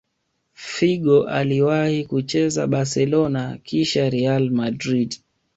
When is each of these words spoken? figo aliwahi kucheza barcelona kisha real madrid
figo 0.53 1.23
aliwahi 1.27 2.05
kucheza 2.05 2.67
barcelona 2.67 3.57
kisha 3.63 4.09
real 4.09 4.49
madrid 4.49 5.15